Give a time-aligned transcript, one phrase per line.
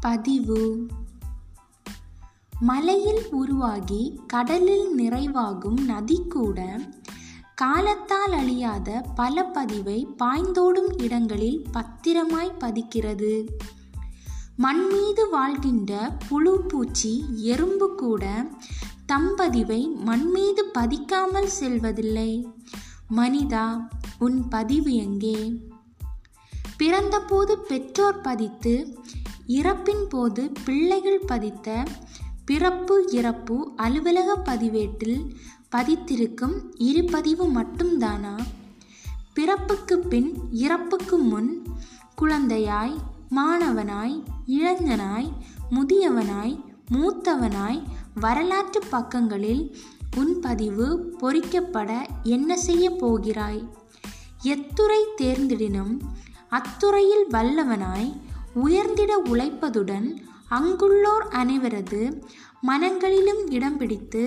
[0.00, 0.86] பதிவு.
[2.60, 6.80] மலையில் உருவாகி கடலில் நிறைவாகும் நதி கூட
[7.54, 13.46] காலத்தால் அழியாத பல பதிவை பாய்ந்தோடும் இடங்களில் பத்திரமாய் பதிக்கிறது.
[14.56, 18.48] மண் மீது வாழ்கின்ற புழு பூச்சி எறும்பு கூட
[19.08, 22.48] தம்பதிவை மண் மீது பதிக்காமல் செல்வதில்லை.
[23.16, 25.66] மனிதா உன் பதிவு எங்கே?
[26.76, 28.98] பிறந்தபோது பெற்றோர் பதித்து
[29.48, 31.82] இறப்பின் போது பிள்ளைகள் பதித்த
[32.44, 35.34] பிறப்பு இறப்பு அலுவலக பதிவேட்டில்
[35.76, 38.34] பதித்திருக்கும் இரு பதிவு மட்டும்தானா?
[39.34, 41.62] பிறப்புக்கு பின் இறப்புக்கு முன்
[42.20, 42.96] குழந்தையாய்
[43.30, 45.32] மாணவனாய் இளைஞனாய்
[45.70, 46.56] முதியவனாய்
[46.92, 47.82] மூத்தவனாய்
[48.14, 49.76] வரலாற்று பக்கங்களில்
[50.16, 53.68] உன் பதிவு பொறிக்கப்பட என்ன செய்ய போகிறாய்?
[54.42, 56.00] எத்துறை தேர்ந்திடினும்
[56.50, 58.12] அத்துறையில் வல்லவனாய்
[58.60, 60.08] உயர்ந்திட உழைப்பதுடன்
[60.50, 62.02] அங்குள்ளோர் அனைவரது
[62.62, 64.22] மனங்களிலும் இடம் பிடித்து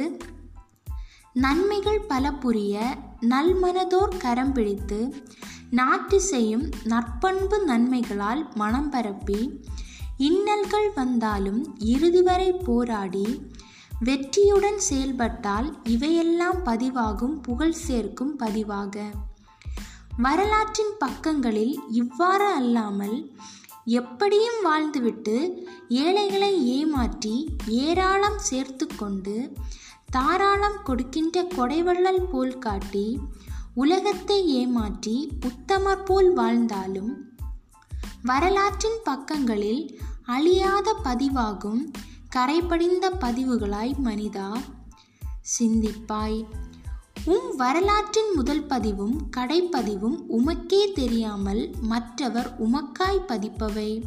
[1.34, 5.00] நன்மைகள் பல புரிய நல்மனதோர் கரம் பிடித்து
[5.70, 9.40] நாட்டு செய்யும் நற்பண்பு நன்மைகளால் மனம் பரப்பி
[10.18, 13.28] இன்னல்கள் வந்தாலும் இறுதி வரை போராடி
[14.00, 18.96] வெற்றியுடன் செயல்பட்டால் இவையெல்லாம் பதிவாகும் புகழ் சேர்க்கும் பதிவாக.
[20.18, 23.18] வரலாற்றின் பக்கங்களில் இவ்வாறு அல்லாமல்
[23.86, 29.54] எப்படியும் வாழ்ந்துவிட்டு ஏழைகளை ஏமாற்றி ஏராளம் சேர்த்து கொண்டு
[30.06, 33.20] தாராளம் கொடுக்கின்ற கொடைவள்ளல் போல் காட்டி
[33.74, 37.26] உலகத்தை ஏமாற்றி உத்தமர் போல் வாழ்ந்தாலும்
[38.24, 41.92] வரலாற்றின் பக்கங்களில் அழியாத பதிவாகும்
[42.36, 44.58] கரைபடிந்த பதிவுகளாய் மனிதா.
[45.59, 46.46] சிந்திப்பாய்.
[47.26, 54.04] உம் வரலாற்றின் முதல் பதிவும் கடைப்பதிவும் உமக்கே தெரியாமல் மற்றவர் உமக்காய் பதிப்பவை.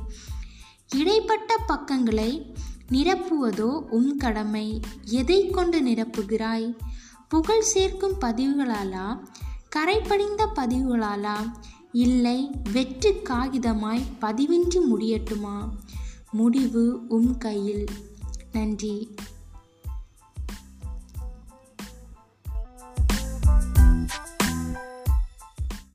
[0.95, 2.55] இடைப்பட்ட பக்கங்களை
[2.93, 4.81] நிரப்புவதோ உம் கடமை.
[5.05, 6.77] எதை கொண்டு நிரப்புகிறாய்?
[7.29, 9.19] புகழ் சேர்க்கும் பதிவுகளாலா?
[9.77, 11.53] கரைப்படிந்த பதிவுகளாலா?
[11.93, 15.69] இல்லை வெற்று காகிதமாய் பதிவின்றி முடியட்டுமா?
[16.33, 17.85] முடிவு உம் கையில்.
[18.53, 19.15] நன்றி.